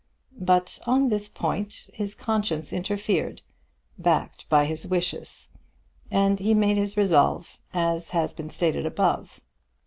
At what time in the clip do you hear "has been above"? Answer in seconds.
8.09-9.29